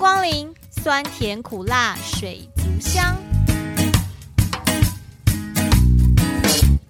[0.00, 3.14] 光临，酸甜苦辣水族箱。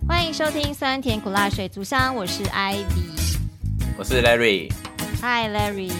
[0.06, 2.84] 欢迎收听酸甜苦辣水族箱，我是 Ivy，
[3.98, 4.70] 我是 Larry。
[5.20, 5.90] Hi Larry，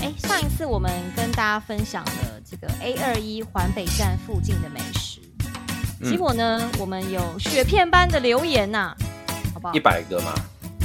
[0.00, 5.20] 哎，上一次我们跟大家分享了这个 A 二一环北站附近的美食，
[6.00, 8.96] 嗯、结果呢，我们有雪片般的留言呐、啊，
[9.54, 9.74] 好不好？
[9.74, 10.34] 一百个嘛，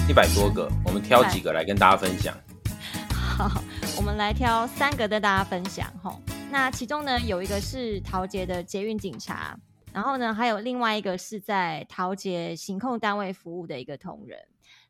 [0.08, 2.32] 一百多个，我们挑几个来跟大家分享。
[3.10, 3.50] 好。
[3.96, 6.20] 我们来挑三个跟大家分享吼，
[6.52, 9.58] 那其中呢，有一个是桃捷的捷运警察，
[9.94, 14.40] 然后呢，还有另外一个是在桃捷行控单位服务的一个同仁。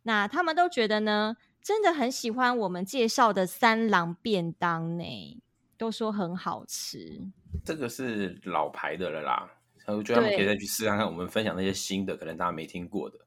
[0.04, 5.42] 那他们都觉得呢，真的很喜欢我们介绍的三郎便当呢，
[5.78, 7.22] 都说很好吃。
[7.64, 9.50] 这个是老牌的了啦，
[9.86, 11.06] 我觉得他们可以再去试看看。
[11.06, 13.18] 我们分享那些新的，可能大家没听过的。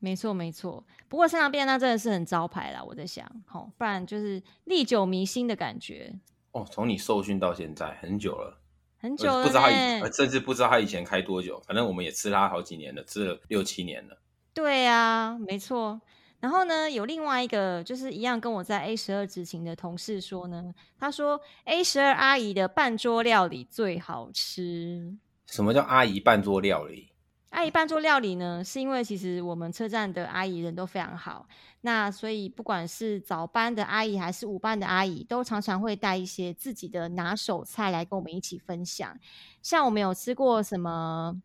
[0.00, 6.12] 没错没错，不过三郎便当真的是很招牌啦，我在想，吼，不然就是历久弥新的感觉。
[6.52, 8.58] 哦，从你受训到现在很久了，
[8.98, 11.62] 很久了，不知道他以，甚至不知道他以前开多久。
[11.66, 14.18] 反正我们也吃他好几年了，吃了六七年了。
[14.52, 16.00] 对啊，没错。
[16.40, 25.14] 然后呢，有另外一个就是一样跟我在 A 十二执勤的同事说呢，他说 A 十二阿姨的半桌料理最好吃。
[25.44, 27.09] 什么叫阿姨半桌料理？
[27.50, 31.46] 阿姨办桌料理呢，是因为其实我们车站的阿姨人都非常好，
[31.80, 39.18] 那所以不管是早班的阿姨还是午班的阿姨，都常常会带一些自己的拿手菜来跟我们一起分享。
[39.62, 41.42] 像我们有吃过什么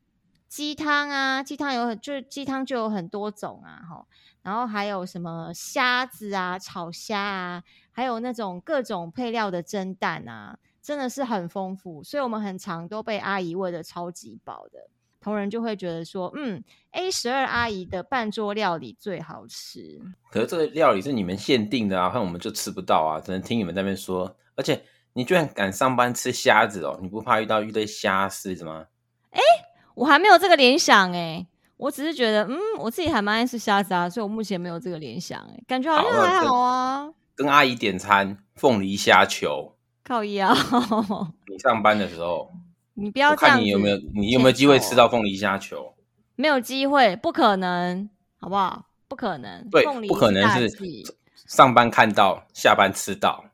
[0.47, 4.05] 鸡汤啊，鸡汤有很就是鸡汤就有很多种啊，齁，
[4.43, 14.87] 然后还有什么虾子啊，炒虾啊，还有那种各种配料的蒸蛋啊，真的是很丰富，所以我们很常都被阿姨喂的超级饱的。
[15.25, 19.99] 同仁就会觉得说，嗯，A 十二阿姨的半桌料理最好吃。
[20.29, 24.37] 可是这个料理是你们限定的啊，看我们就吃不到啊，只能听你们在那边说。
[24.55, 28.85] 而且你居然敢上班吃虾子哦，你不怕遇到一堆虾丝吗？
[29.31, 29.41] 哎，
[29.95, 37.11] 我还没有这个联想哎，我只是觉得，嗯，我自己还蛮爱吃虾子啊，所以我目前没有这个联想哎，感觉好像还好啊。
[37.35, 40.53] 跟，跟阿姨点餐凤梨虾球，靠腰。
[41.49, 42.51] 你上班的时候。
[42.95, 45.93] 你不要这样，看你有没有，你有没有机会吃到凤梨虾球？
[46.35, 48.85] 没有机会，不可能，好不好？
[49.07, 50.69] 不可能，对，不可能是
[51.47, 53.45] 上班看到，下班吃到。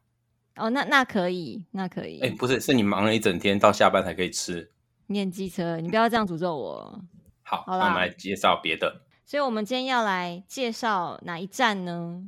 [0.55, 2.19] 哦，那那可以，那可以。
[2.21, 4.71] 哎、欸，不是，是你忙了一整天，到下班才可以吃。
[5.07, 7.01] 念机车，你不要这样诅咒我。
[7.43, 9.01] 好，那我们来介绍别的。
[9.25, 12.23] 所以，我们今天要来介绍哪一站呢？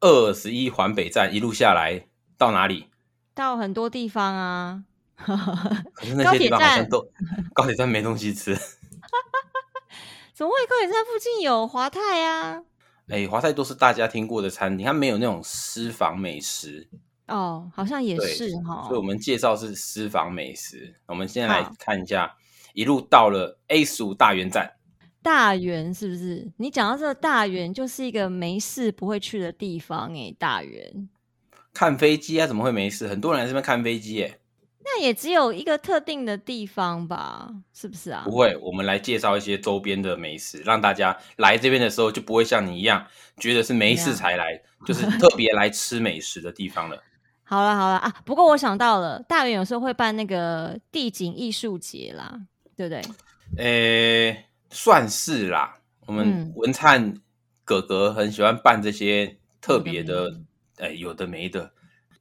[0.00, 2.86] 二十一环北站一路下来到哪里？
[3.34, 4.84] 到很多地方啊。
[5.92, 7.06] 可是那些地方好像都
[7.52, 8.54] 高铁站没东西吃，
[10.32, 10.66] 怎么会？
[10.66, 12.62] 高铁站附近有华泰啊？
[13.08, 16.88] 哎、欸，华泰都是大家听过的餐厅，它没有那种私房美食
[17.26, 18.84] 哦，好像也是哈。
[18.86, 20.94] 所以我们介绍是私房美食。
[21.06, 22.36] 我们先来看一下，
[22.74, 24.74] 一路到了 A 十五大园站。
[25.22, 26.52] 大园是不是？
[26.58, 30.34] 你讲到这个大园，就是一个没事不会去的地方哎。
[30.38, 31.08] 大园
[31.74, 32.46] 看飞机啊？
[32.46, 33.08] 怎么会没事？
[33.08, 34.38] 很多人在这边看飞机哎。
[34.90, 38.22] 那也只有一个特定的地方吧，是不是啊？
[38.24, 43.06] 不会，我们来介绍一些周边的美食，让大家来这边的时候就不会像你一样
[43.36, 47.02] 觉得是没事才来， 就是特别来吃美食的地方了。
[47.44, 52.40] 好了好了啊，不过我想到了，大园有时候会办那个地景艺术节啦，
[52.74, 53.02] 对不对？
[53.58, 55.76] 诶、欸，算是啦。
[56.06, 57.14] 我们文灿
[57.64, 60.30] 哥哥很喜欢办这些特别的，
[60.78, 61.72] 哎、嗯欸，有的没的，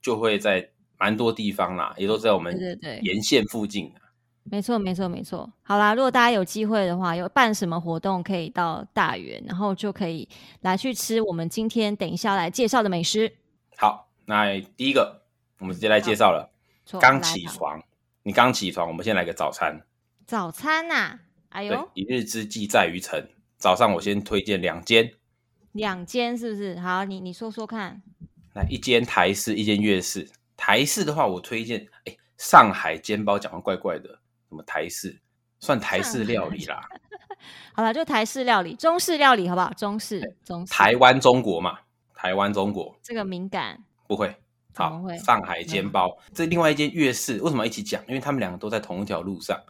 [0.01, 0.69] 就会在。
[0.97, 2.57] 蛮多地方啦，也都在我们
[3.01, 3.93] 沿线附近。
[4.49, 5.51] 没错，没错，没错。
[5.61, 10.27] 好啦，如果大家有机会的话，有办什么活动可以到大园，然后就可以
[10.61, 13.33] 来去吃我们今天等一下来介绍的美食。
[13.75, 15.23] 好，那第一个
[15.59, 16.49] 我们直接来介绍了。
[17.01, 17.83] 刚起床，
[18.23, 19.81] 你刚起床，我们先来个早餐。
[20.25, 21.19] 早餐呐、啊，
[21.49, 23.29] 哎呦，一日之计在于晨。
[23.57, 25.11] 早上我先推荐两间，
[25.73, 26.79] 两间是不是？
[26.79, 28.01] 好，你你说说看。
[28.53, 30.29] 来，一间台式，一间粤式。
[30.57, 34.09] 台式的话，我推荐哎，上海煎包讲的怪怪的，
[34.49, 35.21] 什么台式
[35.59, 36.81] 算台式料理啦。
[37.73, 39.71] 好了，就台式料理，中式料理好不好？
[39.73, 40.73] 中式，中式。
[40.73, 41.79] 台湾中国嘛，
[42.15, 42.97] 台湾中国。
[43.03, 43.83] 这个敏感。
[44.07, 44.35] 不会，
[44.73, 46.17] 好，上海煎包。
[46.33, 48.01] 这另外一间粤式为什么一起讲？
[48.07, 49.61] 因为他们两个都在同一条路上。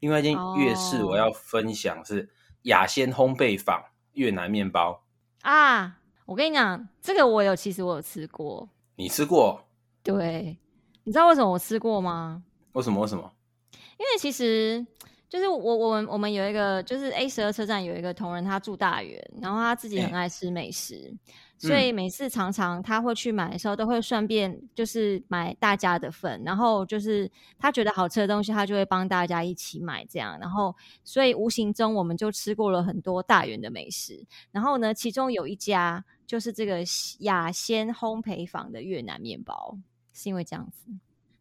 [0.00, 2.28] 另外一间粤式我要分享是
[2.62, 3.82] 雅鲜烘焙坊
[4.12, 5.02] 越南面包
[5.40, 5.98] 啊。
[6.26, 8.68] 我跟你讲，这个我有，其实我有吃过。
[8.96, 9.63] 你吃过？
[10.04, 10.56] 对，
[11.02, 12.44] 你知道为什么我吃过吗？
[12.74, 13.00] 为什么？
[13.00, 13.32] 为什么？
[13.72, 14.86] 因为其实
[15.28, 21.18] 就是我我们我们有一个就是 A 十二车站有一个同仁，他住大园，然后他自己很爱吃美食，欸、
[21.58, 36.78] 所以每次常常他会去买的时候，都会顺便就是买大家的份，然后就是他觉得好吃的东西，他就会帮大家一起买这样，然后所以无形中我们就吃过了很多大园的美食，然后呢，其中有一家就是这个
[37.20, 39.78] 雅仙烘焙坊的越南面包，
[40.14, 40.90] 是因为这样子。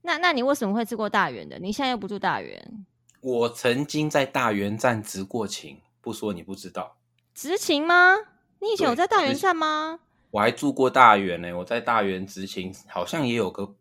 [0.01, 1.57] 那那你为什么会吃过大园的？
[1.59, 2.85] 你现在又不住大园？
[3.21, 6.97] 我曾经在大园站执过勤，不说你不知道。
[7.33, 8.17] 执勤吗？
[8.59, 9.99] 你以前有在大园站吗？
[10.31, 13.75] 我还住过大园呢、欸，我在大园执勤，好像也有个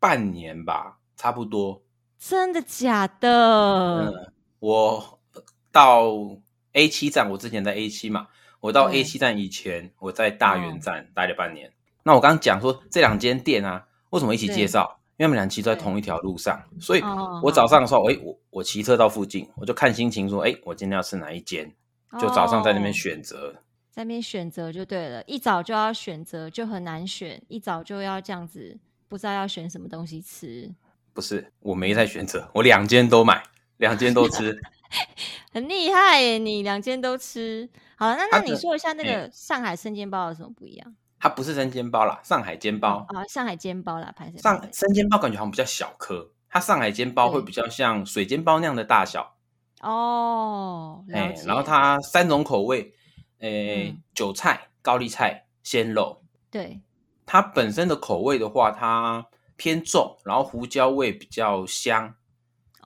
[0.00, 1.82] 半年吧，差不多。
[2.18, 4.10] 真的假的？
[4.10, 5.20] 嗯，我
[5.70, 6.08] 到
[6.72, 8.28] A 七站，我之前在 A 七嘛，
[8.60, 11.72] 我到 A 七站以前，我在大园站待了半年。
[12.02, 14.98] 那我刚刚讲说这两间店啊，为什么一起介绍？
[15.16, 17.02] 因为我们俩骑在同一条路上，所以
[17.42, 21.74] 我早上的时候，哎、哦，我我骑车到附近，我就看心情说，哎，我今天要吃哪一间，
[22.20, 23.54] 就早上在那边选择，哦、
[23.90, 25.20] 在那边选择就对了。
[25.24, 28.78] 一早就要选择就很难选，一早就要这样子，
[29.08, 30.72] 不知道要选什么东西吃。
[31.12, 33.42] 不是，我没在选择，我两间都买，
[33.78, 34.56] 两间都吃，
[35.50, 36.38] 很厉害耶！
[36.38, 40.94] 你两间都吃，好了，那那你说一下那个上海生煎包有什么不一样？
[41.20, 49.34] 它不是生煎包啦，上海煎包啊，上海煎包啦，拍上生煎包感觉好像比较小颗，它上海煎包会比较像水煎包那样的大小
[49.80, 51.04] 哦。
[51.12, 52.94] 哎、欸，然后它三种口味，
[53.40, 56.22] 哎、欸嗯，韭菜、高丽菜、鲜肉。
[56.50, 56.80] 对，
[57.26, 59.26] 它本身的口味的话，它
[59.56, 62.14] 偏重，然后胡椒味比较香。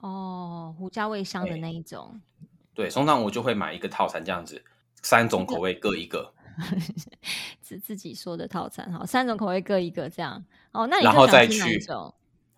[0.01, 2.19] 哦，胡椒味香的那一种。
[2.41, 4.63] 欸、对，通常我就会买一个套餐这样子，
[5.03, 6.33] 三种口味各一个。
[7.61, 10.87] 自自己说的套餐，好，三种口味各一个，这样哦。
[10.87, 11.61] 那你然后再去，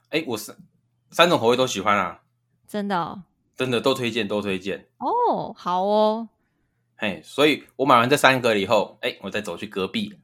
[0.09, 0.55] 哎，我是
[1.11, 2.21] 三种口味都喜欢啊，
[2.67, 3.23] 真的、哦，
[3.55, 5.53] 真的都推荐，都推荐哦。
[5.57, 6.27] 好哦，
[6.97, 10.17] 嘿，所以我买完这三个了以后，哎，我再走去隔壁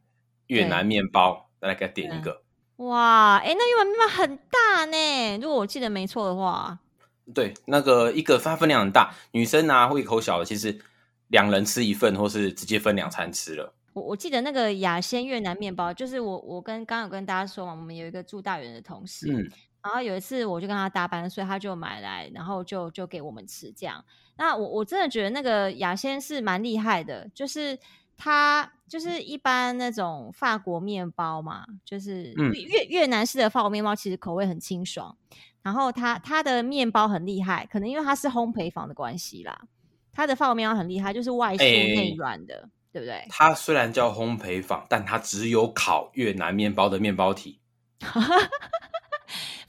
[0.48, 2.42] 越南面包，再来给他点一个。
[2.78, 6.80] 哇，哎，那越南面包很大呢，如果我记得没错的话，
[7.34, 10.80] 对，那个一个它分量很大，女生啊胃口小的，其实。
[11.32, 13.74] 两人吃一份，或是直接分两餐吃了。
[13.94, 19.50] 我我记得那个雅仙越南面包，就是我我跟刚刚有跟大家说嘛，我们有一个住大园的同事，嗯，
[19.84, 24.04] 然后有一次我就跟他搭班，所以他就买来，然后就就给我们吃这样。
[24.38, 27.78] 那我我真的觉得那个雅仙是蛮厉害的，就是
[28.16, 35.18] 它就是一般那种法国面包嘛，就是越越南式的法国面包，其实口味很清爽。
[35.64, 39.62] 然后它它的面包很厉害，可能因为它是烘焙坊的关系啦。
[40.14, 43.26] 它的法国面包很厉害，就是外酥内软的，欸，对不对？
[43.30, 47.60] 它虽然叫烘焙坊，但它只有烤越南面包的面包体。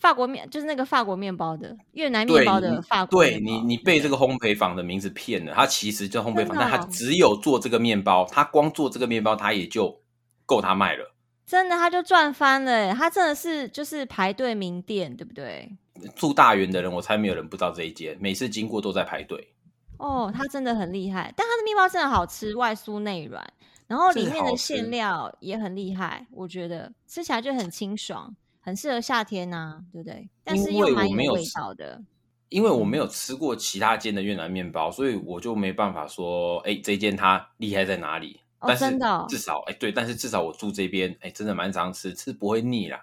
[0.01, 3.23] 法国面就是那个法国面包的越南面包的法国。
[3.23, 5.53] 对你，你被这个烘焙坊的名字骗了。
[5.55, 10.03] 它其实叫烘焙坊，但它只有做这个面包，它光做这个面包，它也就
[10.45, 11.15] 够它卖了。
[11.47, 12.93] 真的，它就赚翻了。
[12.93, 15.71] 它真的是就是排队名店，对不对？
[16.17, 19.55] 住大园的人，我猜没有人不知道这一间，每次经过都在排队。
[20.03, 23.47] 哦，它真的很厉害，但它的面包真的好吃，外酥内软，
[23.87, 30.29] 然后里面的馅料也很厉害，我觉得吃起来就很清爽，很适合夏天呐、啊，对不对？
[30.43, 32.03] 但是又蛮有味道的。
[32.49, 38.41] 因为我没有吃过其他间的越南面包，所以我就没办法说，哎，这间它厉害在哪里？
[38.59, 43.03] 哦、但是真的、哦，至少，哎，对，但是至少我住这边，哎，真的蛮常吃，吃不会腻啦。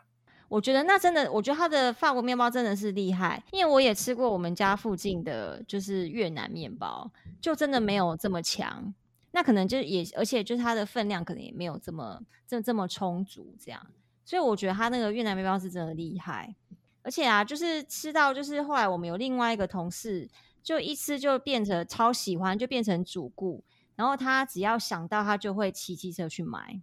[0.50, 8.92] 我觉得那真的，我觉得它的法国面包真的是厉害，因为我也吃过我们家附近的就是越南面包，就真的没有这么强。
[9.32, 13.80] 那可能就也，而且就是它的分量可能也没有这么这这么充足，这样。
[14.26, 16.56] 所以我觉得它那个越南面包是真的厉害。
[17.04, 20.28] 而且啊，就是吃到就是后来我们有另外一个同事，
[20.64, 23.64] 就一吃就变成超喜欢，就变成主顾。
[23.96, 26.82] 然后他只要想到，他就会骑机车去买，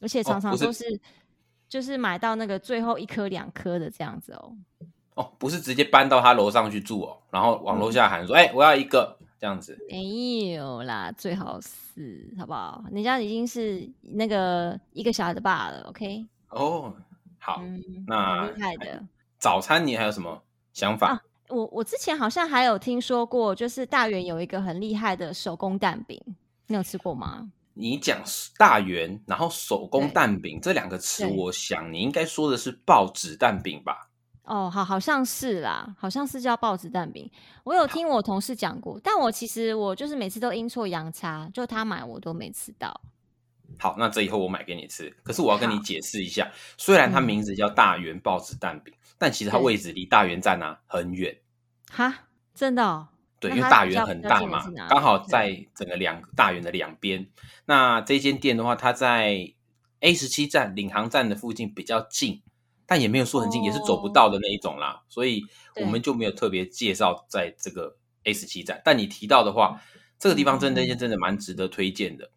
[0.00, 0.84] 而且常常都是。
[0.84, 0.98] 哦
[1.68, 4.56] 就是买到那个最后一颗两颗的这样子哦，
[5.14, 12.82] 哦，不是直接搬到他楼上去住哦，然后往楼下喊说，哎、嗯欸，我要一个这样子，没有啦，最好是好不好？
[12.90, 16.26] 人家已经是那个一个小孩的爸了，OK？
[16.50, 16.94] 哦，
[17.38, 19.04] 好，嗯、那厉害的
[19.38, 21.08] 早餐你还有什么想法？
[21.08, 26.20] 啊、我我之前好像还有听说过，就是大园有一个很厉害的手工蛋饼，
[26.66, 27.50] 你有吃过吗？
[27.78, 28.20] 你讲
[28.56, 34.10] 大圆，然后手工蛋饼这两个词，我想你应该说的是报纸蛋饼吧？
[34.42, 37.30] 哦，好，好像是啦，好像是叫报纸蛋饼。
[37.62, 43.00] 我有听我同事讲过，但我其实我就是每次都阴错阳差，就他买我都没吃到。
[43.78, 45.14] 好，那这以后我买给你吃。
[45.22, 51.38] 可是我要跟你解释一下，虽然它名字叫大圆报纸蛋饼，但其实它位置离大圆站啊很远。
[51.92, 53.08] 哈，真的哦？
[53.40, 57.28] 对，因为大园很大嘛，刚好在整个两大园的两边。
[57.66, 59.52] 那这间店的话，它在
[60.00, 62.42] A 十七站领航站的附近比较近，
[62.86, 65.02] 但也没有说很近，哦、也是走不到的那一种啦。
[65.08, 65.42] 所以
[65.76, 68.82] 我们就没有特别介绍在这个 A 十七站。
[68.84, 69.80] 但你提到的话，
[70.18, 72.30] 这个地方真的真的蛮值得推荐的。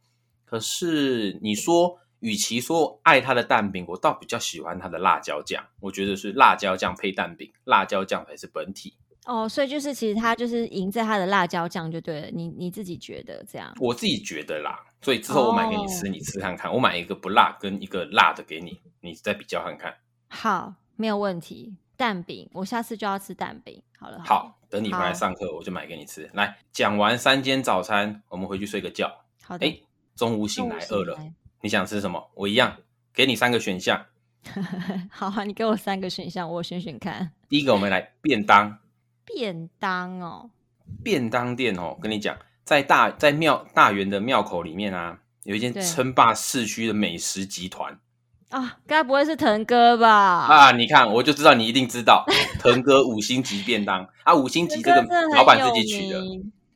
[0.45, 5.63] 可是你说，与其说爱它的蛋饼，我倒比较喜欢它的辣椒酱。
[5.79, 8.93] 我觉得是辣椒酱配蛋饼，辣椒酱才是本体。
[9.25, 12.27] 哦，所以就是其实它就是赢在它的辣椒酱就对了。
[12.31, 13.71] 你你自己觉得这样？
[13.79, 14.79] 我自己觉得啦。
[15.01, 16.71] 所以之后我买给你吃，哦、你吃看看。
[16.73, 19.93] 我买一个不辣跟一个辣的给你，你再比较看看。
[20.27, 21.75] 好，没有问题。
[21.97, 23.81] 蛋饼，我下次就要吃蛋饼。
[23.99, 26.29] 好了，好，好，等你回来上课，我就买给你吃。
[26.33, 29.11] 来，讲完三间早餐，我们回去睡个觉。
[29.43, 29.67] 好的。
[29.67, 29.77] 哎，
[30.15, 31.17] 中午醒来饿了，
[31.61, 32.31] 你想吃什么？
[32.33, 32.75] 我一样
[33.13, 34.03] 给你三个选项。
[35.11, 37.31] 好啊，你给我三个选项，我选选看。
[37.47, 38.79] 第一个，我们来便当。
[39.33, 40.49] 便当哦，
[41.03, 42.37] 便当店哦，跟你讲。
[42.63, 47.97] 在大在庙大园的庙口里面啊，有一间称霸市区的美食集团
[48.49, 50.09] 啊，该不会是腾哥吧？
[50.09, 52.23] 啊，你看我就知道你一定知道，
[52.59, 55.01] 腾哥五星级便当啊，五星级这个
[55.35, 56.21] 老板自己取的，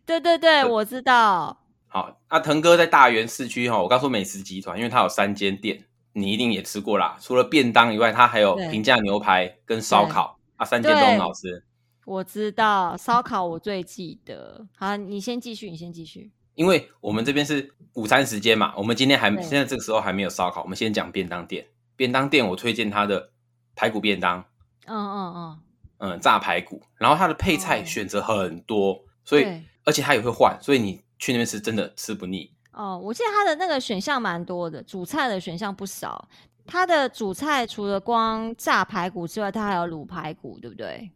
[0.06, 1.58] 对对对，我知道。
[1.88, 7.16] 好，那腾哥在大园市区哈，我告诉美食集团，因为他有三间店，你一定也吃过啦。
[7.22, 11.64] 除了便当以外，他还有平价牛排跟烧烤啊，三间都很好吃。
[12.06, 14.66] 我知道烧烤，我最记得。
[14.78, 16.32] 好，你先继续，你先继续。
[16.54, 21.66] 因为我们这边是午餐时间嘛，我们今天还现在这个时候还没有烧烤，我们先讲便当店。
[21.98, 23.32] 便当店我推荐它的
[23.76, 24.44] 排骨便当。
[24.86, 25.60] 嗯嗯嗯
[25.98, 29.46] 嗯，炸排骨，然后它的配菜选择很多，哦、所以
[29.86, 32.52] 而且它也会换，所以你去那边吃真的吃不腻。
[32.74, 36.28] 哦，我记得它的那个选项蛮多的，主菜的选项不少。
[36.68, 41.10] 它的主菜除了光炸排骨之外，它还有卤排骨，对不对？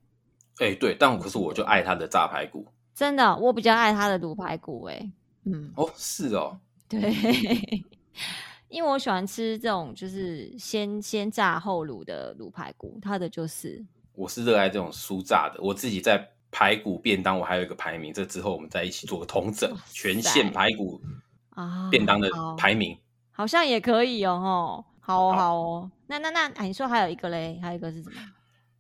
[0.59, 5.11] 哎、欸，对，但可是我就爱他的炸排骨，真的，我比较爱他的卤排骨、欸，哎，
[5.45, 6.99] 嗯，哦，是哦，对，
[8.67, 20.99] 因为我喜欢吃这种就是先先炸后卤的卤排骨，它的就是，我是热爱这种酥炸的，我自己在排骨便当，我还有一个排名，这之后我们再一起做个同整，全线排骨
[21.51, 22.97] 啊便当的排名、哦
[23.31, 28.17] 好，好像也可以哦，吼，好哦，好哦，那那那，你说还有一个嘞，还有一个是什么？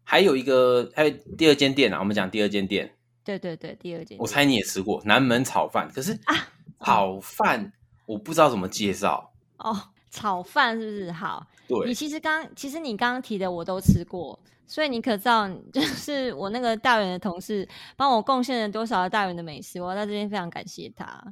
[0.09, 2.91] 还有一个，还有第二间店啊，我们讲第二间店。
[3.23, 4.17] 对对对，第二间。
[4.17, 6.35] 我猜你也吃过南门炒饭，可是啊，
[6.83, 7.71] 炒饭
[8.07, 9.79] 我不知道怎么介绍哦。
[10.09, 11.45] 炒饭是不是好？
[11.67, 21.23] 对，你其实刚，其实你刚刚提的我都吃过，所以你可知道，就是我那个大园的同事帮我贡献了多少大园的美食，我在这边非常感谢他。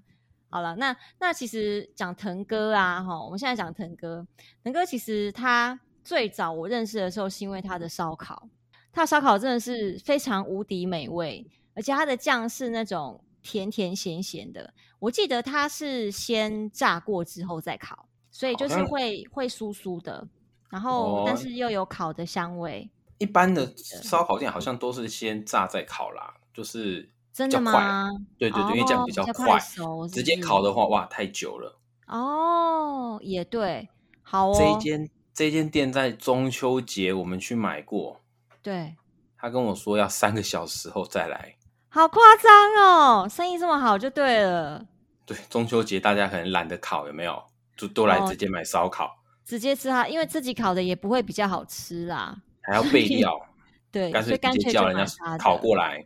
[0.51, 4.23] 好了，那那其实讲腾哥啊，哈，我们现在讲腾哥，
[4.63, 8.47] 腾哥其实他最早我认识的时候是因为他的烧烤。
[8.97, 14.73] 它烧烤真的是非常无敌美味，而且它的酱是那种甜甜咸咸的。
[14.97, 20.27] 我记得它是先炸过之后再烤，所以就是会会酥酥的，
[20.71, 22.89] 然后但是又有烤的香味。
[23.19, 28.09] 一般的烧烤店好像都是先炸再烤啦，就是真的吗？
[28.39, 31.79] 对对对，因为这样比较快熟，直接烤的话哇太久了。
[32.07, 33.89] 哦，也对，
[34.23, 34.55] 好哦。
[34.57, 38.21] 这一间这间店在中秋节我们去买过。
[38.67, 38.93] 对，
[39.37, 41.55] 他跟我说要三个小时后再来，
[41.87, 43.29] 好夸张哦！
[43.29, 44.85] 生意这么好就对了。
[45.25, 47.41] 对，中秋节大家可能懒得烤，有没有？
[47.77, 49.11] 就都来直接买烧烤，哦、
[49.45, 53.39] 直接吃它，因为自己烤的也不会比较好吃啦，还要备料。
[53.89, 56.05] 对，干脆直接叫人家烤过来。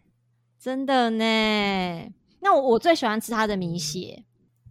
[0.60, 2.14] 真的呢？
[2.42, 4.24] 那我我最喜欢吃它的米血。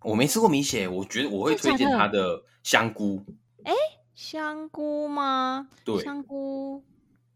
[0.02, 3.20] 我没吃过米血，我觉得我会推荐它的香菇。
[3.64, 3.72] 哎，
[4.14, 5.66] 香菇吗？
[5.84, 6.84] 对，香菇。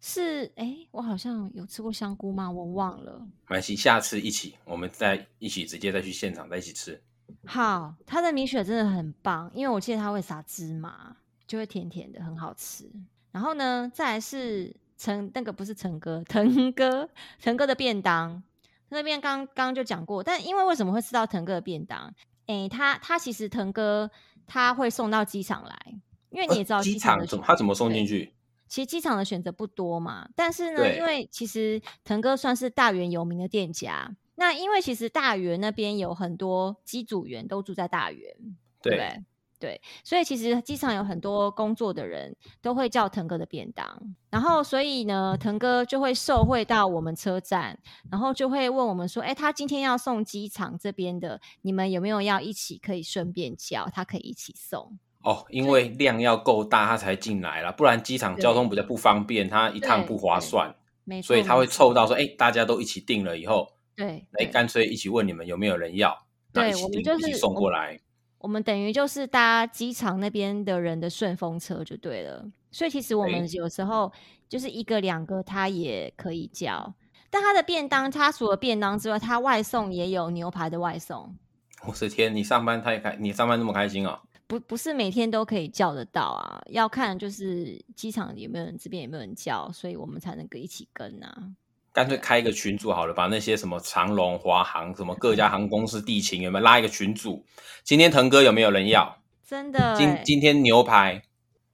[0.07, 2.51] 是哎，我好像有吃过香菇吗？
[2.51, 3.19] 我忘了。
[3.21, 7.03] 没关系，下次一起，我们再一起直接再去现场再一起吃。
[7.47, 12.85] 好，它的米雪真的很棒，因为我记得它会撒芝麻，就会甜甜的，很好吃。
[13.33, 17.09] 然后呢，再来是陈那个不是陈哥，腾哥，
[17.41, 18.43] 腾哥的便当
[18.91, 22.13] 那边刚刚就讲过，但因为为什么会吃到腾哥的便当？
[22.45, 24.11] 哎，他他其实腾哥
[24.47, 28.34] 他会送到机场来，因为你也知道机场怎么他怎么送进去？
[28.75, 34.17] 其实机场的选择不多嘛，但是呢，因为其实腾哥算是大园有名的店家。
[34.35, 38.35] 那因为其实大园那边有很多机组员都住在大园，
[38.83, 39.25] 对对，
[39.61, 44.17] 对，所以其实机场有很多工作的人都会叫腾哥的便当。
[44.29, 47.79] 然后所以呢，腾哥就会受惠到我们车站，
[48.11, 60.73] 然后就会问我们说：“哎，他今天要送机场这边的，你们有没有要一起可以顺便叫，他可以一起送。”哦，因为量要够大，他才进来了，不然机场交通比较不方便，他一趟不划算，
[61.05, 63.67] 没错，所以他会凑到说，哎，大家都一起订了以后，
[63.97, 66.17] 对，哎干脆一起问你们有没有人要，
[66.53, 67.99] 对，一起我们就是一起送过来。
[68.39, 72.45] 我们，等于就是搭机场那边的人的顺风车就对了。
[72.71, 74.13] 所以其实我们有时候
[74.47, 76.93] 就是一个两个他也可以叫，
[77.31, 81.35] 但他的便当，他除了便当之外，他外送也有牛排的外送。
[81.87, 84.21] 我的天，你上班太开，你上班那么开心哦？
[84.47, 91.53] 不，不是每天都可以叫得到啊，要看就是机场有没有人，这边有没有人叫，所以我们才能够一起跟啊。
[91.93, 97.45] 干脆开一个群组好了，把那些什么长龙、华航、什么各家航空公司、地勤有没有拉一个群组？
[97.85, 99.17] 今天腾哥有没有人要？
[99.47, 99.95] 真的？
[99.97, 101.23] 今今天牛排？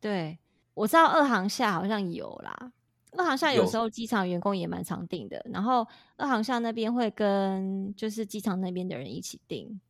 [0.00, 0.38] 对，
[0.74, 2.72] 我知道二航厦好像有啦。
[3.16, 5.86] 二航厦有时候机场员工也蛮常订的，然后
[6.16, 9.80] 二航厦那边会跟就是机场那边的人一起订。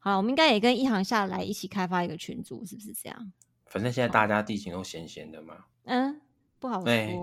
[0.00, 3.32] 好，我们应该也跟一航下来一起开发一个群组，是不是这样？
[3.66, 5.54] 反正现在大家地形都闲闲的嘛。
[5.84, 6.20] 嗯，
[6.58, 6.88] 不好说。
[6.90, 7.16] 欸、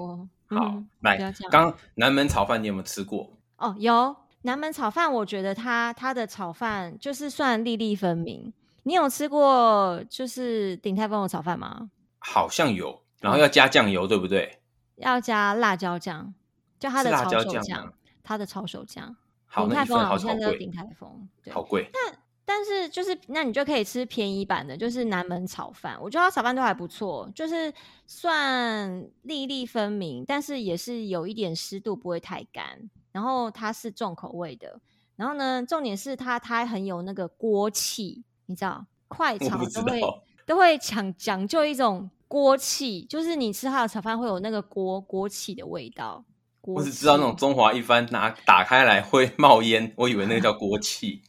[0.45, 3.35] 好，嗯、来，刚南门炒饭你有没有吃过？
[3.57, 8.53] 哦，有南门炒饭，我觉得它它的炒饭就是算粒粒分明。
[8.83, 11.89] 你有吃过就是鼎泰丰的炒饭吗？
[12.19, 14.59] 好像有，然后要加酱油，对不对？
[14.97, 16.33] 要加辣椒酱，
[16.79, 17.93] 就它的炒手酱，
[18.23, 19.17] 它的炒手酱。
[19.53, 21.89] 鼎泰丰好像叫鼎泰丰，对，好贵。
[21.91, 25.97] 但但是就是，那你就可以吃便宜版的，就是南门炒饭。
[26.01, 27.73] 我觉得它炒饭都还不错，就是
[28.05, 32.89] 算粒粒分明，但是也是有一点湿度，不会太干。
[33.11, 34.79] 然后它是重口味的，
[35.17, 40.01] 然后呢，重点是它它很有那个锅气，你知道，快炒都会
[40.45, 46.23] 都会讲讲究一种锅气，就是你吃它的炒饭会有那个锅锅气的味道。
[46.61, 51.23] 我只知道那种中华一番拿打开来会冒烟，我以为那个叫锅气。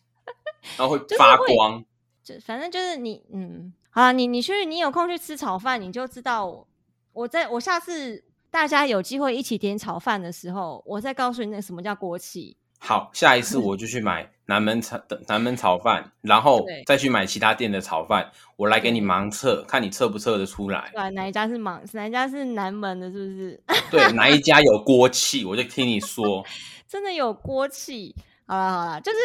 [0.76, 1.84] 然后会发光，
[2.22, 6.68] 就反正就是你，嗯，好了，你你去，你有空去吃炒饭，你就知道我，
[7.12, 12.56] 我在我下次大家有机会一起点炒饭的时候，我再告诉你那什么叫锅气。
[12.80, 20.88] 好，下一次我就去买南门炒的南门炒饭，然后再去买其他店的炒饭，我来给你盲测，看你测不测得出来。
[20.94, 21.80] 对，哪一家是盲？
[21.92, 23.10] 哪一家是南门的？
[23.10, 23.62] 是不是？
[23.90, 26.44] 对，哪一家有锅气，我就听你说。
[26.86, 28.14] 真的有锅气。
[28.46, 29.18] 好了好了，就是。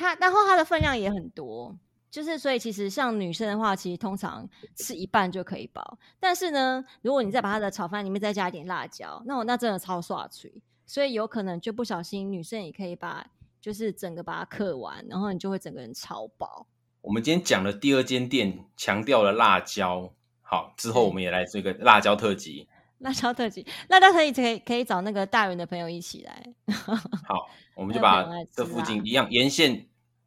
[0.00, 1.76] 它，然后它的分量也很多，
[2.10, 5.98] 就是所以其实像女生的话，其实通常吃一半就可以饱。
[6.18, 10.50] 但是呢，如果你再把它的炒饭里面再加一点辣椒，那我那真的超刷嘴，
[10.86, 13.26] 所以有可能就不小心女生也可以把
[13.60, 16.66] 就是整个把它嗑完，然后你就会整个人超饱。
[17.02, 22.66] 我们今天讲的第二间店强调了辣椒，好，之后我们也来这个辣椒特辑。
[22.98, 26.54] 辣椒特辑，辣椒特辑可以可以找那个大人的朋友一起来。
[27.26, 29.86] 好，我们就把这附近一样沿线。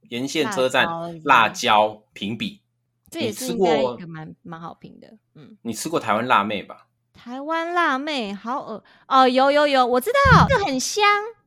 [0.10, 0.88] 沿线车站
[1.24, 2.62] 辣椒评比，
[3.10, 5.08] 这也是一个蛮蛮好评的。
[5.36, 6.88] 嗯，你吃过台湾辣妹吧？
[7.14, 11.04] 台湾辣妹好恶哦，有有有，我知道，那个很香，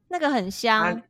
[0.09, 1.03] 那个很香。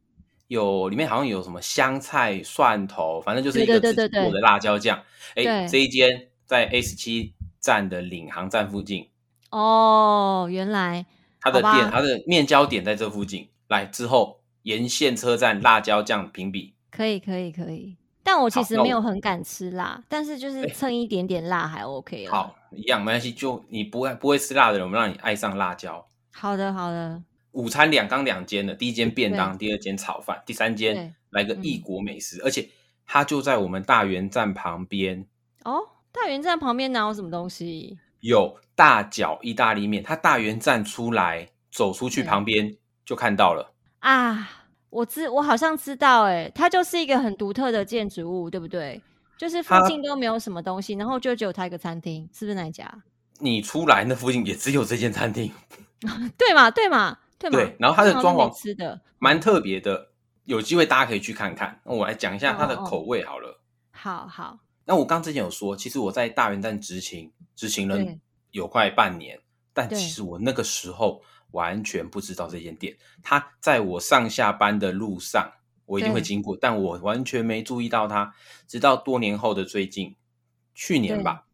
[0.49, 5.03] 有里面好像有什么香菜、蒜头，反正就是一个自己做的辣椒酱。
[5.35, 9.11] 哎，这一间在 A 十七站的领航站附近。
[9.51, 11.05] 哦，原来
[11.41, 13.51] 他的店，他的面交点在这附近。
[13.67, 16.76] 来之后，沿线车站辣椒酱评比。
[16.97, 22.31] 可以可以可以，但我其实没有很敢吃辣，但是就是蹭一点点辣还 OK 了。
[22.31, 26.07] 好，一样没关系，就你不会不会吃辣的人，我们让你爱上辣椒。
[26.33, 27.23] 好的好的。
[27.53, 32.69] 午餐两缸两间的，第一间便当，第二间炒饭，第三间来个异国美食，而且
[33.07, 35.27] 它就在我们大园站旁边。
[35.65, 35.81] 哦，
[36.13, 37.99] 大园站旁边哪有什么东西？
[38.21, 44.66] 有大脚意大利面，它大园站出来走出去旁边就看到了啊。
[44.97, 48.99] 我知，我好像知道，哎，它就是一个很独特的建筑物，对不对？
[49.37, 52.91] 就是附近都没有什么东西，然后就只有它一个餐厅，是不是那一家？
[53.39, 55.53] 你出来那附近也只有这间餐厅，
[56.39, 56.71] 对嘛？
[56.71, 57.19] 对嘛？
[57.39, 57.59] 对嘛？
[57.59, 57.77] 对。
[57.79, 60.09] 然后它的装潢吃的蛮特别的，
[60.45, 61.79] 有机会大家可以去看看。
[61.85, 63.61] 那我来讲一下它的口味好了。
[63.91, 64.59] 好好。
[64.87, 67.99] 那我刚之前有说，其实我在大元站执勤，执勤了
[68.53, 69.39] 有快半年，
[69.75, 71.21] 但其实我那个时候。
[71.53, 75.53] 完全不知道这间店，它在我上下班的路上，
[75.87, 78.35] 我一定会经过，但我完全没注意到它，
[78.67, 80.15] 直到多年后的最近，
[80.75, 81.47] 去年吧，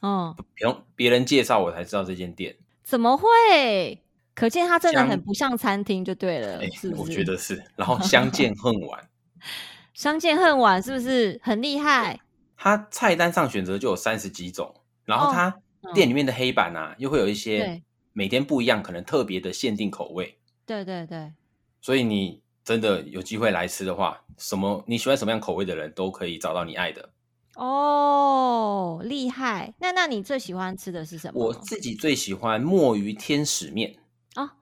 [0.00, 2.56] 哦，别别人介绍我才知道这间店。
[2.82, 4.02] 怎么会？
[4.34, 7.02] 可见它真的很不像餐厅，就对了，欸、是不是？
[7.02, 7.62] 我觉得是。
[7.76, 9.10] 然后 相见恨晚，
[9.92, 12.18] 相见恨晚是不是很厉害？
[12.56, 15.54] 它菜单上选择就有三十几种，然后它
[15.92, 17.82] 店里面的黑板啊，又会有一些。
[18.20, 20.36] 每天不一样，可能特别的限定口味。
[20.66, 21.32] 对对对，
[21.80, 27.08] 所以你真的有机会来吃的话，什么你喜欢什么样口味的人都可以找到你爱的。
[27.54, 29.72] 哦，厉害！
[29.78, 31.46] 那那你最喜欢吃的是什么？
[31.46, 33.96] 我自己最喜欢墨鱼天使面。
[34.34, 34.52] 啊，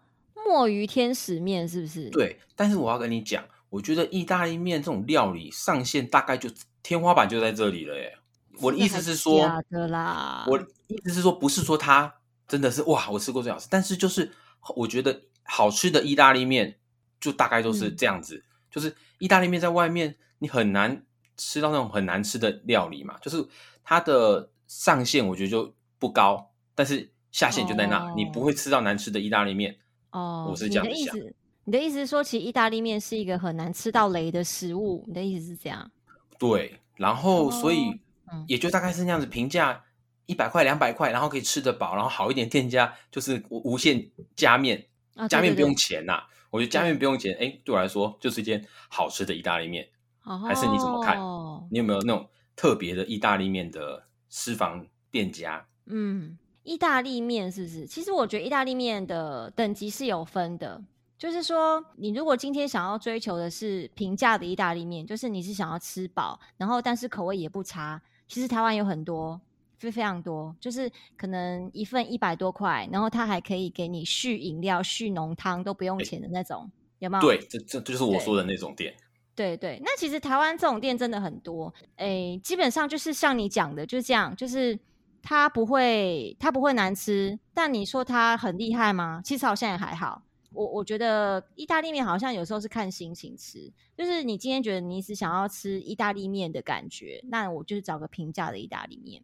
[0.46, 2.10] 墨鱼天使面是不是？
[2.10, 6.48] 对，但是我要跟你讲，我觉得意大利面这种料理上限大概就
[6.80, 8.16] 天花板就在这里了耶。
[8.60, 10.44] 我的意思是说，假的啦。
[10.46, 12.14] 我的意思是说，不是说它
[12.48, 14.32] 真的是哇，我吃过最好吃，但是就是
[14.74, 16.78] 我觉得好吃的意大利面
[17.20, 21.04] 就大概都是这样子，嗯、就是意大利面在外面你很难
[21.36, 23.46] 吃到那种很难吃的料理嘛，就是
[23.84, 29.76] 它的上限我觉得就不高，但是下限就在那，哦、你不会吃到难吃的意大利面。
[30.10, 30.92] 哦，我是这样想。
[30.94, 31.34] 你的意思，
[31.64, 35.04] 你的意思是说，其实意大利面是一个很难吃到雷的食物？
[35.06, 35.90] 你的意思是这样？
[36.38, 38.00] 对，然后所以
[38.46, 39.84] 也就大概是那样子，评价
[40.28, 44.86] 一百块、两百块，然后可以吃得饱，然后好一点店家就是无无限加面，
[45.16, 49.88] 哦、加面不用钱呐、我觉得加面不用钱，哎，对我来说就是一间好吃的意大利面。
[50.24, 51.18] 哦，还是你怎么看？
[51.70, 55.66] 你有没有那种特别的意大利面的私房店家？
[55.86, 56.38] 嗯。
[56.64, 57.86] 意大利面是不是？
[57.86, 60.78] 其实我觉得意大利面的等级是有分的，
[61.16, 68.02] 就是说，你如果今天想要追求的是平价的意大利面，就是你是想要吃饱，然后但是口味也不差。
[68.26, 69.40] 其实台湾有很多，
[69.78, 76.70] 非非常多，就是可能一份一百多块，然后他还可以给你续饮料、续浓汤都不用钱的那种，欸、
[77.06, 77.20] 有没有？
[77.22, 78.94] 对，这这就是我说的那种店。
[79.34, 84.78] 对对，那其实台湾这种店真的很多，哎、欸，基本上就是像你讲的，就是这样，就是。
[85.20, 89.20] 它不会，它不会难吃，但你说它很厉害吗？
[89.22, 90.22] 其实好像也还好。
[90.52, 99.22] 我我觉得意大利面好像有时候是看心情吃，就是你今天觉得你是想要吃意大利面的感觉，那我就是找个平价的意大利面。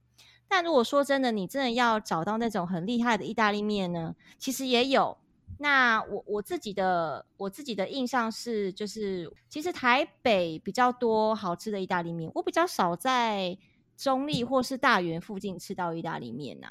[0.49, 5.17] 但如果说真的，你真的要找到那种很厉害的意大利面呢，其实也有。
[5.59, 13.57] 那我我自己的我自己的印象是，就是其实台北比较多好吃的意大利面，我比较少在。
[13.97, 16.67] 中立或是大园附近吃到意大利面呐、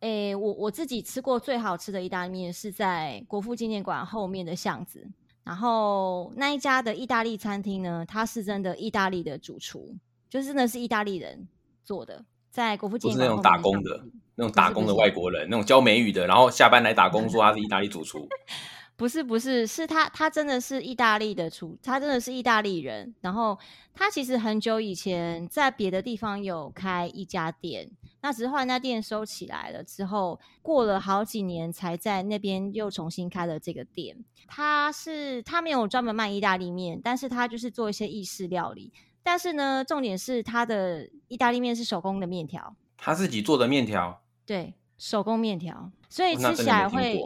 [0.00, 5.08] 诶、我我自己吃过最好吃的意大利面是在国父纪念馆后面的巷子，
[5.42, 9.96] 然后那一家的意大利餐厅呢，它是真的意大利的主厨，
[10.28, 11.48] 就是真的是意大利人
[11.82, 12.22] 做的，
[12.56, 13.88] 在国父纪念馆后面的巷子。
[13.90, 18.26] 不是那种打工的，那种打工的外国人，那种教美语的，然后下班来打工说他是意大利主厨。
[18.96, 23.14] 不是不是，是他他真的是意大利的厨，他真的是意大利人。
[23.20, 23.58] 然后
[23.92, 27.90] 他其实很久以前在别的地方有开一家店，
[28.22, 34.16] 那只是后来那店收起来了之后，过了好几年才在那边又重新开了这个店。
[34.46, 38.94] 他是他没有专门卖意大利面，但是他就是做一些意式料理。
[39.26, 47.20] 但是呢，重点是它的意大利面是手工的面条，他自己做的面条，对，手工面条，所以吃起来会。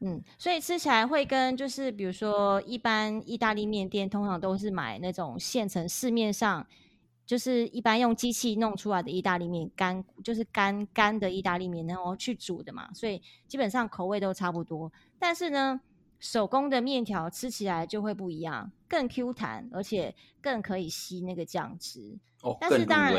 [0.00, 6.66] 嗯，所以吃起来会跟就是比如说一般意大利面店通常都是买那种现成市面上
[7.24, 14.92] 就是一般用机器弄出来的意大利面干，就是干干的意大利面然后去煮的嘛，所以基本上口味都差不多。
[15.18, 15.80] 但是呢，
[16.24, 22.18] 手工的面条吃起来就会不一样，更 Q 弹，而且更可以吸那个酱汁。
[22.40, 23.14] 哦，但是当然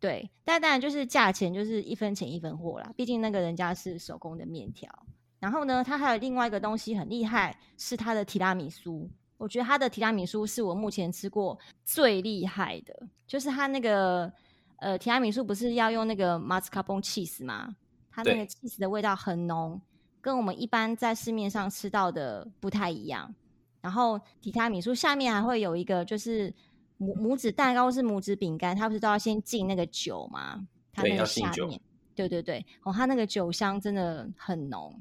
[0.00, 4.90] 对，但当然就是价钱就是一分钱一分货啦，毕竟那个人家是手工的面条。
[5.38, 9.06] 然后呢，它还有另外一个东西很厉害，是它的提拉米苏。
[9.36, 14.32] 我觉得它的提拉米苏是我目前吃过最厉害的，就是它那个
[14.78, 17.76] 呃提拉米苏不是要用那个马斯卡彭 cheese 吗？
[18.10, 19.78] 它那个 cheese 的味道很浓，
[20.20, 23.34] 跟我们一般在市面上吃到的不太一样。
[23.80, 26.52] 然后提拉米苏下面还会有一个就是
[26.98, 30.66] 拇拇指蛋糕，是拇指饼干，它不是都要先进那个酒吗？
[30.92, 31.80] 它那个下面，
[32.14, 34.94] 对对对，哦，它那个酒香真的很浓。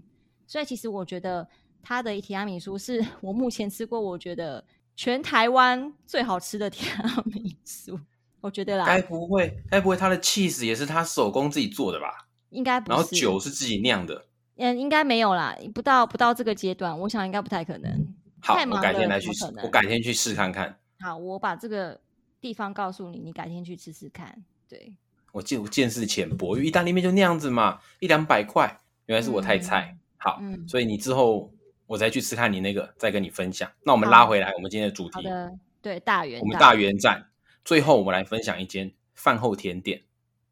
[0.48, 1.46] 所以其实我觉得
[1.84, 4.64] 它的提拉米苏是 我目前吃过，我觉得
[4.96, 8.00] 全台湾最好吃的提拉米苏。
[8.40, 12.30] 我觉得啦，该不会，该不会它的 cheese 也是他手工自己做的吧？
[12.52, 12.92] 应该不是。
[12.92, 14.28] 然后酒是自己酿的？
[14.60, 18.14] 嗯，应该没有啦，不到不到这个阶段，我想应该不太可能。
[18.42, 20.78] 好，我改天来去试，我改天去试看看。
[21.00, 22.00] 好，我把这个
[22.40, 24.44] 地方告诉你，你改天去吃吃看。
[24.68, 24.94] 对，
[25.32, 29.92] 我见我见识浅薄，因为意大利面就那样子嘛，一两百块，原来是我太菜。
[29.94, 31.50] 嗯好，嗯，所以你之后
[31.88, 33.72] 我再去吃看你那个，再跟你分享。
[33.84, 35.22] 那我们拉回来，我们今天的主题，
[35.82, 37.30] 对，大园，我们大园站，
[37.64, 40.02] 最后我们来分享一间饭后甜点。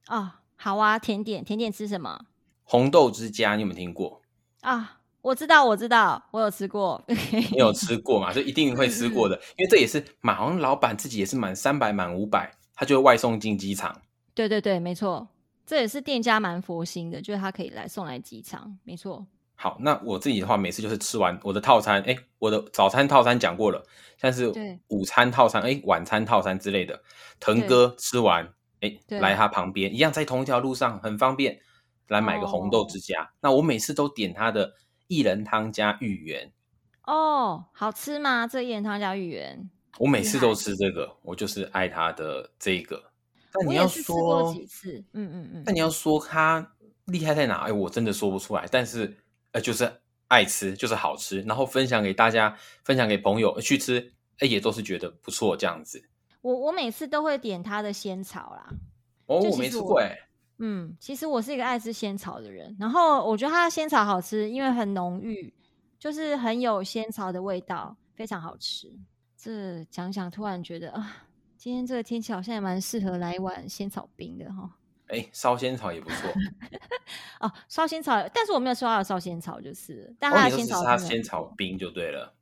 [0.07, 2.27] 哦，好啊，甜点，甜点吃什么？
[2.69, 4.21] 红豆之家，你有没有听过？
[4.59, 7.01] 啊，我知道，我知道，我有吃过。
[7.07, 8.31] 你有吃过嘛？
[8.35, 14.01] 就一定会吃过的，因为这也是满，好像老板自己也是满三百、满五百，他就会外送进机场。
[14.33, 15.29] 对对对，没错，
[15.65, 19.25] 这也是店家蛮佛心的，就是他可以来送来机场，没错。
[19.55, 23.83] 好，那我自己的话，每次就是吃完我的套餐，哎，我的早餐套餐讲过了，
[24.21, 24.53] 像是
[24.89, 27.01] 午餐套餐，哎，晚餐套餐之类的。
[27.39, 28.47] 腾哥吃完，
[28.81, 31.59] 哎，来他旁边一样，在同一条路上，很方便，
[32.07, 33.23] 来买个红豆之家。
[33.23, 34.73] 哦、那我每次都点他的
[35.07, 36.51] 薏仁汤加芋圆。
[37.03, 38.45] 哦，好吃吗？
[38.45, 43.01] 这薏仁汤加芋圆我每次都吃这个，我就是爱它的这个。
[43.51, 45.63] 但你要说几次，嗯嗯嗯。
[45.65, 47.61] 但你要说它厉害在哪？
[47.61, 48.67] 哎，我真的说不出来。
[48.69, 49.17] 但是
[49.53, 49.91] 呃，就是
[50.27, 56.03] 爱吃，就是好吃，然后分享给大家，分享给朋友去吃，哎，也都是觉得不错这样子。
[56.41, 58.69] 我我每次都会点它的仙草啦。
[59.25, 60.26] 哦，我没吃过哎。
[60.59, 65.53] 嗯，其实我是一个爱吃仙草的人，然后我觉得它的仙草好吃，因为很浓郁，
[65.99, 68.91] 就是很有仙草的味道，非常好吃。
[69.37, 71.25] 这讲讲，突然觉得啊，
[71.57, 74.69] 今天这个天气好像也蛮适合来一碗仙草冰的哈。
[75.07, 76.29] 哎，烧仙草也不错。
[77.39, 82.33] 哦，烧仙草，但是我没有吃到烧仙草，就是，但它的仙草，哦、它仙草冰就对了。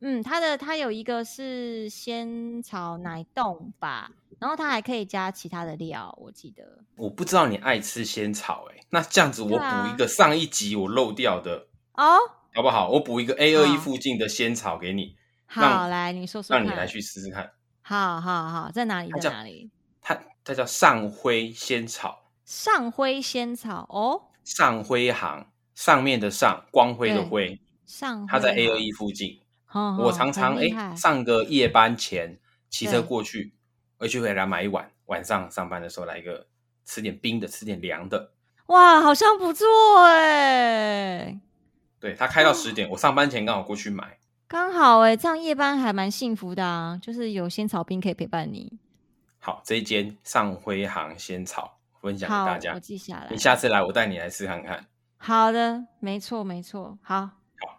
[0.00, 6.84] 嗯，它的它有一个是仙草奶冻吧，然后它还可以加其他的料，我记得。
[6.96, 12.18] 我不知道你爱吃仙草哎，那这样子我补一个上一集我漏掉的哦，
[12.54, 12.88] 好不好？
[12.90, 15.16] 我补一个 A 二一附近的仙草给你。
[15.46, 17.50] 好，来你说说，让你来去试试看。
[17.82, 19.10] 好好好，在哪里？
[19.20, 19.70] 在哪里？
[20.02, 22.24] 它它叫上辉仙草。
[22.44, 29.40] 上辉仙草哦，上辉行上面的上，光辉的辉，上它在 A 二一附近。
[29.98, 33.54] 我常常哎，上个夜班前骑车过去，
[33.98, 36.46] 回去回来买一碗，晚上上班的时候来一个，
[36.84, 38.32] 吃点冰的，吃点凉的。
[38.66, 39.66] 哇，好像不错
[40.06, 41.40] 哎。
[42.00, 48.78] 对，他开到十点，我上班前刚好过去买，刚好哎，这样夜班还蛮幸福的啊，就是有仙草冰可以陪伴你。
[49.38, 53.28] 好，这一间上辉行仙草分享给大家，我记下来。
[53.30, 54.84] 你下次来，我带你来试看看。
[55.16, 57.30] 好的，没错没错，好，好，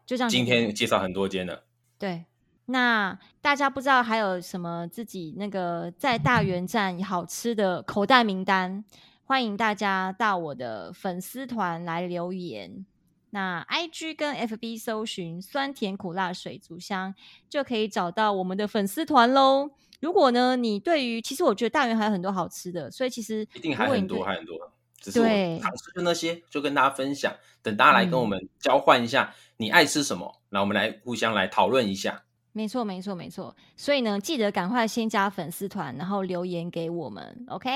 [0.05, 0.29] 就这样。
[0.29, 1.66] 今天介绍很多间了。
[1.99, 2.25] 对，
[2.65, 8.83] 那大家不知道还有什么自己那个在大园站好吃的口袋名单？
[9.23, 12.85] 欢迎大家到我的粉丝团来留言。
[13.31, 17.13] 那 IG 跟 FB 搜寻酸甜苦辣水族箱，
[17.49, 19.71] 就可以找到我们的粉丝团喽。
[19.99, 24.71] 如果呢，你对于其实我觉得大园还有很多好吃的，所以其实一定还很多，还很多。
[24.99, 27.33] 只是我常吃的那些，就跟大家分享。
[27.61, 30.41] 等大家来跟我们交换一下，你爱吃什么？
[30.49, 32.23] 那、嗯、我们来互相来讨论一下。
[32.53, 33.55] 没错，没错，没错。
[33.75, 37.45] 所以呢，记得赶快先加粉丝团，然后留言给我们。
[37.49, 37.69] OK，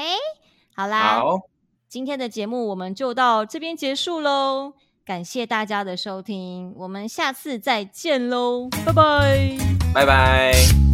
[0.73, 1.37] 好啦，好，
[1.87, 4.73] 今天的节目我们就到这边结束喽。
[5.03, 9.57] 感谢大家的收听，我们下次再见喽，拜拜，
[9.93, 10.90] 拜拜。